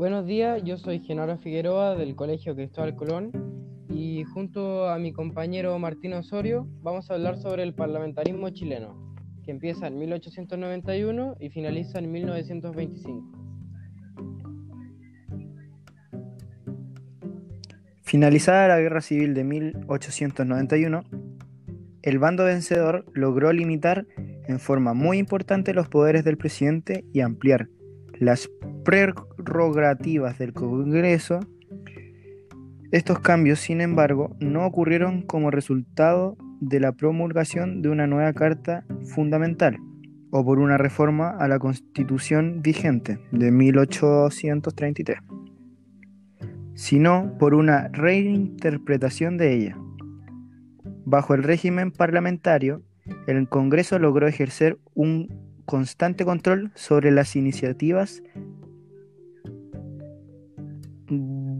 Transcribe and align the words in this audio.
Buenos 0.00 0.24
días, 0.24 0.62
yo 0.64 0.78
soy 0.78 1.00
Genaro 1.00 1.36
Figueroa 1.36 1.94
del 1.94 2.16
Colegio 2.16 2.56
Cristóbal 2.56 2.96
Colón 2.96 3.32
y 3.90 4.24
junto 4.24 4.88
a 4.88 4.98
mi 4.98 5.12
compañero 5.12 5.78
Martín 5.78 6.14
Osorio 6.14 6.66
vamos 6.80 7.10
a 7.10 7.14
hablar 7.16 7.36
sobre 7.36 7.64
el 7.64 7.74
parlamentarismo 7.74 8.48
chileno, 8.48 9.14
que 9.44 9.50
empieza 9.50 9.88
en 9.88 9.98
1891 9.98 11.36
y 11.38 11.50
finaliza 11.50 11.98
en 11.98 12.12
1925. 12.12 13.30
Finalizada 18.00 18.68
la 18.68 18.80
Guerra 18.80 19.02
Civil 19.02 19.34
de 19.34 19.44
1891, 19.44 21.04
el 22.00 22.18
bando 22.18 22.46
vencedor 22.46 23.04
logró 23.12 23.52
limitar 23.52 24.06
en 24.46 24.60
forma 24.60 24.94
muy 24.94 25.18
importante 25.18 25.74
los 25.74 25.88
poderes 25.88 26.24
del 26.24 26.38
presidente 26.38 27.04
y 27.12 27.20
ampliar 27.20 27.68
las 28.18 28.48
prerrogativas 28.90 30.36
del 30.40 30.52
Congreso. 30.52 31.38
Estos 32.90 33.20
cambios, 33.20 33.60
sin 33.60 33.80
embargo, 33.80 34.36
no 34.40 34.66
ocurrieron 34.66 35.22
como 35.22 35.52
resultado 35.52 36.36
de 36.60 36.80
la 36.80 36.90
promulgación 36.90 37.82
de 37.82 37.88
una 37.88 38.08
nueva 38.08 38.32
Carta 38.32 38.84
Fundamental 39.14 39.78
o 40.32 40.44
por 40.44 40.58
una 40.58 40.76
reforma 40.76 41.30
a 41.30 41.46
la 41.46 41.60
Constitución 41.60 42.62
vigente 42.62 43.20
de 43.30 43.52
1833, 43.52 45.18
sino 46.74 47.36
por 47.38 47.54
una 47.54 47.86
reinterpretación 47.92 49.36
de 49.36 49.54
ella. 49.54 49.78
Bajo 51.04 51.34
el 51.34 51.44
régimen 51.44 51.92
parlamentario, 51.92 52.82
el 53.28 53.48
Congreso 53.48 54.00
logró 54.00 54.26
ejercer 54.26 54.80
un 54.94 55.28
constante 55.64 56.24
control 56.24 56.72
sobre 56.74 57.12
las 57.12 57.36
iniciativas 57.36 58.24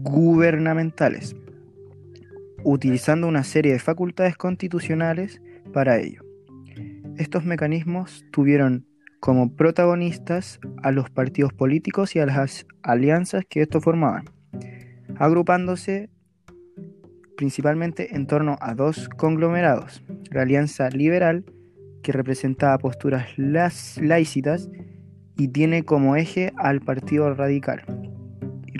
gubernamentales, 0.03 1.35
utilizando 2.63 3.27
una 3.27 3.43
serie 3.43 3.73
de 3.73 3.79
facultades 3.79 4.35
constitucionales 4.35 5.41
para 5.73 5.99
ello. 5.99 6.23
Estos 7.17 7.45
mecanismos 7.45 8.25
tuvieron 8.31 8.85
como 9.19 9.55
protagonistas 9.55 10.59
a 10.81 10.91
los 10.91 11.09
partidos 11.09 11.53
políticos 11.53 12.15
y 12.15 12.19
a 12.19 12.25
las 12.25 12.65
alianzas 12.81 13.43
que 13.47 13.61
estos 13.61 13.83
formaban, 13.83 14.25
agrupándose 15.17 16.09
principalmente 17.37 18.15
en 18.15 18.27
torno 18.27 18.57
a 18.59 18.73
dos 18.73 19.09
conglomerados, 19.09 20.03
la 20.31 20.43
Alianza 20.43 20.89
Liberal, 20.89 21.45
que 22.01 22.11
representaba 22.11 22.77
posturas 22.77 23.27
laicitas 23.37 24.69
y 25.37 25.47
tiene 25.47 25.83
como 25.83 26.15
eje 26.15 26.51
al 26.57 26.81
Partido 26.81 27.33
Radical, 27.33 27.83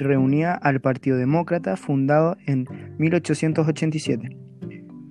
reunía 0.03 0.53
al 0.53 0.81
Partido 0.81 1.17
Demócrata 1.17 1.77
fundado 1.77 2.37
en 2.45 2.67
1887, 2.97 4.37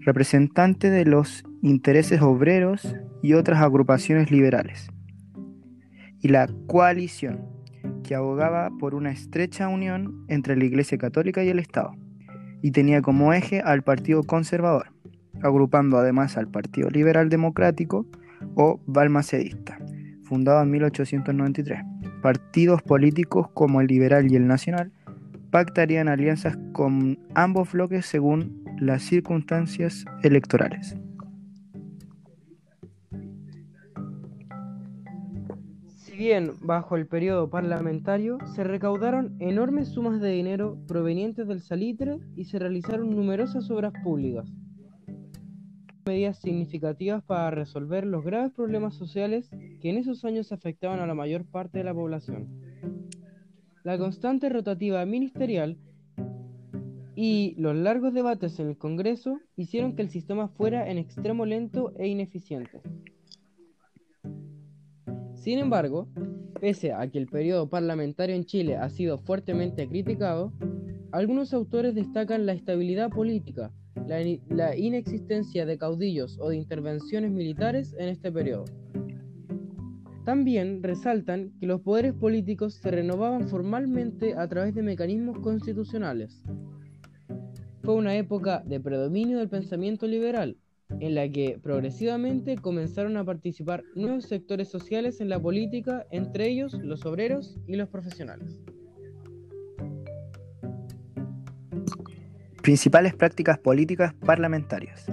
representante 0.01 0.91
de 0.91 1.05
los 1.05 1.45
intereses 1.63 2.23
obreros 2.23 2.97
y 3.23 3.35
otras 3.35 3.61
agrupaciones 3.61 4.31
liberales, 4.31 4.91
y 6.21 6.29
la 6.29 6.49
coalición, 6.67 7.49
que 8.03 8.15
abogaba 8.15 8.71
por 8.79 8.95
una 8.95 9.11
estrecha 9.11 9.69
unión 9.69 10.25
entre 10.29 10.57
la 10.57 10.65
Iglesia 10.65 10.99
Católica 10.99 11.45
y 11.45 11.49
el 11.49 11.59
Estado, 11.59 11.93
y 12.63 12.73
tenía 12.73 13.03
como 13.03 13.33
eje 13.33 13.61
al 13.61 13.83
Partido 13.83 14.23
Conservador 14.25 14.89
agrupando 15.43 15.99
además 15.99 16.37
al 16.37 16.49
Partido 16.49 16.91
Liberal 16.91 17.29
Democrático 17.29 18.07
o 18.55 18.81
Balmacedista, 18.87 19.79
fundado 20.23 20.63
en 20.63 20.71
1893. 20.71 21.81
Partidos 22.23 22.83
políticos 22.83 23.49
como 23.55 23.81
el 23.81 23.87
Liberal 23.87 24.31
y 24.31 24.37
el 24.37 24.47
Nacional 24.47 24.93
pactarían 25.51 26.09
alianzas 26.09 26.59
con 26.73 27.19
ambos 27.35 27.73
bloques 27.73 28.07
según 28.07 28.63
las 28.79 29.03
circunstancias 29.03 30.05
electorales. 30.23 30.97
Si 35.87 36.17
bien 36.17 36.53
bajo 36.61 36.97
el 36.97 37.07
periodo 37.07 37.49
parlamentario 37.49 38.39
se 38.55 38.65
recaudaron 38.65 39.37
enormes 39.39 39.89
sumas 39.89 40.21
de 40.21 40.31
dinero 40.31 40.79
provenientes 40.87 41.49
del 41.49 41.61
salitre 41.61 42.19
y 42.37 42.45
se 42.45 42.59
realizaron 42.59 43.17
numerosas 43.17 43.71
obras 43.71 43.93
públicas, 44.03 44.47
medidas 46.11 46.39
significativas 46.39 47.23
para 47.23 47.53
resolver 47.53 48.05
los 48.05 48.25
graves 48.25 48.53
problemas 48.53 48.95
sociales 48.95 49.49
que 49.81 49.91
en 49.91 49.97
esos 49.97 50.25
años 50.25 50.51
afectaban 50.51 50.99
a 50.99 51.07
la 51.07 51.15
mayor 51.15 51.45
parte 51.45 51.79
de 51.79 51.85
la 51.85 51.95
población. 51.95 52.49
La 53.85 53.97
constante 53.97 54.49
rotativa 54.49 55.07
ministerial 55.07 55.79
y 57.15 57.55
los 57.59 57.77
largos 57.77 58.13
debates 58.13 58.59
en 58.59 58.69
el 58.69 58.77
Congreso 58.77 59.39
hicieron 59.57 59.95
que 59.95 60.03
el 60.03 60.11
sistema 60.11 60.49
fuera 60.49 60.91
en 60.91 60.99
extremo 60.99 61.47
lento 61.47 61.93
e 61.97 62.09
ineficiente. 62.09 62.81
Sin 65.35 65.59
embargo, 65.59 66.09
pese 66.61 66.93
a 66.93 67.09
que 67.09 67.19
el 67.19 67.27
periodo 67.27 67.69
parlamentario 67.69 68.35
en 68.35 68.47
Chile 68.47 68.77
ha 68.77 68.91
sido 68.91 69.19
fuertemente 69.19 69.89
criticado, 69.89 70.53
algunos 71.13 71.53
autores 71.53 71.95
destacan 71.95 72.47
la 72.47 72.53
estabilidad 72.53 73.11
política, 73.11 73.73
la, 74.07 74.77
inexistencia 74.77 75.67
de 75.67 75.79
caudillos 75.79 76.39
o 76.41 76.51
de 76.51 76.57
intervenciones 76.57 77.31
militares 77.31 77.95
en 77.99 78.09
este 78.09 78.31
periodo. 78.31 78.65
También 80.25 80.83
resaltan 80.83 81.53
que 81.59 81.67
los 81.67 81.81
poderes 81.81 82.15
políticos 82.15 82.75
se 82.75 82.91
renovaban 82.91 83.49
formalmente 83.49 84.35
a 84.35 84.47
través 84.49 84.75
de 84.75 84.83
mecanismos 84.83 85.39
constitucionales. 85.39 86.43
Fue 87.83 87.95
una 87.95 88.15
época 88.17 88.63
de 88.67 88.79
predominio 88.79 89.39
del 89.39 89.49
pensamiento 89.49 90.07
liberal, 90.07 90.57
en 91.01 91.15
la 91.15 91.29
que 91.29 91.59
progresivamente 91.63 92.57
comenzaron 92.57 93.17
a 93.17 93.25
participar 93.25 93.83
nuevos 93.95 94.25
sectores 94.25 94.69
sociales 94.69 95.21
en 95.21 95.29
la 95.29 95.41
política, 95.41 96.07
entre 96.11 96.49
ellos 96.49 96.75
los 96.75 97.07
obreros 97.07 97.59
y 97.67 97.77
los 97.77 97.89
profesionales. 97.89 98.61
Principales 102.63 103.15
prácticas 103.15 103.59
políticas 103.59 104.13
parlamentarias. 104.13 105.07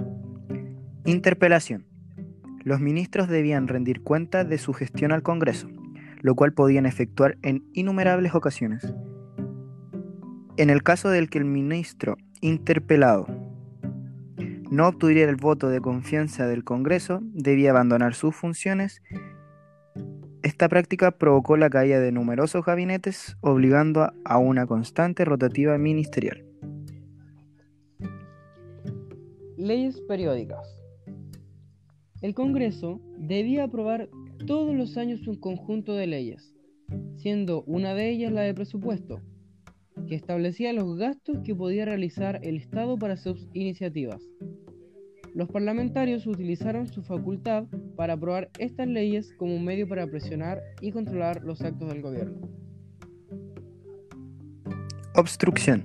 Interpelación. 1.06 1.86
Los 2.62 2.78
ministros 2.78 3.28
debían 3.28 3.68
rendir 3.68 4.02
cuenta 4.02 4.44
de 4.44 4.58
su 4.58 4.74
gestión 4.74 5.12
al 5.12 5.22
Congreso, 5.22 5.70
lo 6.20 6.34
cual 6.34 6.52
podían 6.52 6.84
efectuar 6.84 7.38
en 7.40 7.64
innumerables 7.72 8.34
ocasiones. 8.34 8.92
En 10.58 10.68
el 10.68 10.82
caso 10.82 11.08
del 11.08 11.30
que 11.30 11.38
el 11.38 11.46
ministro 11.46 12.18
interpelado 12.42 13.26
no 14.70 14.86
obtuviera 14.86 15.30
el 15.30 15.36
voto 15.36 15.70
de 15.70 15.80
confianza 15.80 16.46
del 16.46 16.64
Congreso, 16.64 17.20
debía 17.22 17.70
abandonar 17.70 18.12
sus 18.12 18.36
funciones. 18.36 19.02
Esta 20.42 20.68
práctica 20.68 21.12
provocó 21.12 21.56
la 21.56 21.70
caída 21.70 21.98
de 21.98 22.12
numerosos 22.12 22.62
gabinetes, 22.66 23.38
obligando 23.40 24.12
a 24.26 24.36
una 24.36 24.66
constante 24.66 25.24
rotativa 25.24 25.78
ministerial. 25.78 26.47
Leyes 29.58 30.00
periódicas. 30.02 30.80
El 32.22 32.32
Congreso 32.32 33.00
debía 33.18 33.64
aprobar 33.64 34.08
todos 34.46 34.72
los 34.72 34.96
años 34.96 35.26
un 35.26 35.34
conjunto 35.34 35.94
de 35.94 36.06
leyes, 36.06 36.54
siendo 37.16 37.64
una 37.64 37.92
de 37.92 38.08
ellas 38.08 38.30
la 38.30 38.42
de 38.42 38.54
presupuesto, 38.54 39.20
que 40.06 40.14
establecía 40.14 40.72
los 40.72 40.96
gastos 40.96 41.40
que 41.42 41.56
podía 41.56 41.86
realizar 41.86 42.38
el 42.44 42.56
Estado 42.56 42.96
para 42.96 43.16
sus 43.16 43.48
iniciativas. 43.52 44.22
Los 45.34 45.48
parlamentarios 45.48 46.28
utilizaron 46.28 46.86
su 46.86 47.02
facultad 47.02 47.64
para 47.96 48.12
aprobar 48.12 48.50
estas 48.60 48.86
leyes 48.86 49.34
como 49.38 49.56
un 49.56 49.64
medio 49.64 49.88
para 49.88 50.06
presionar 50.06 50.62
y 50.80 50.92
controlar 50.92 51.42
los 51.42 51.62
actos 51.62 51.88
del 51.88 52.00
gobierno. 52.00 52.48
Obstrucción. 55.16 55.82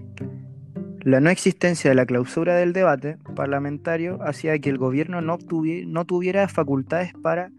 La 1.04 1.20
no 1.20 1.30
existencia 1.30 1.90
de 1.90 1.96
la 1.96 2.06
clausura 2.06 2.56
del 2.56 2.72
debate 2.72 3.18
parlamentario 3.36 4.24
hacía 4.24 4.58
que 4.60 4.70
el 4.70 4.78
gobierno 4.78 5.20
no, 5.20 5.38
tuviera 5.38 6.48
facultades 6.48 7.12
para 7.22 7.52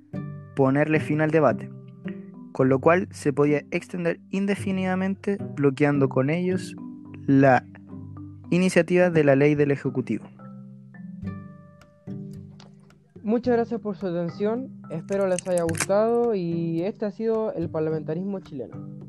ponerle 0.57 0.99
fin 0.99 1.21
al 1.21 1.31
debate, 1.31 1.71
con 2.53 2.71
lo 2.71 2.79
cual 2.79 3.07
se 3.11 3.35
podía 3.35 3.63
extender 3.71 4.19
indefinidamente 4.31 5.37
bloqueando 5.57 6.09
con 6.09 6.31
ellos 6.31 6.75
la 7.27 7.67
iniciativa 8.49 9.11
de 9.11 9.25
la 9.25 9.37
ley 9.37 9.55
del 9.55 9.73
Ejecutivo. 9.73 10.25
Muchas 13.23 13.57
gracias 13.57 13.79
por 13.79 13.97
su 13.97 14.07
atención, 14.07 14.71
espero 14.89 15.27
les 15.27 15.47
haya 15.47 15.65
gustado 15.65 16.35
y 16.35 16.83
este 16.83 17.05
ha 17.05 17.11
sido 17.11 17.53
el 17.53 17.69
parlamentarismo 17.69 18.41
chileno. 18.41 19.04